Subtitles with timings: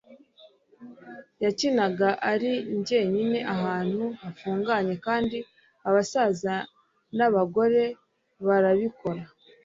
[1.43, 2.51] yakinaga ari
[2.87, 5.37] jyenyine ahantu hafunguye, kandi
[5.87, 6.55] abasaza
[7.17, 7.83] nabagore
[8.47, 9.21] barabikora